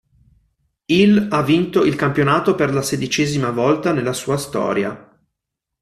[0.87, 5.19] Il ha vinto il campionato per la sedicesima volta nella sua storia.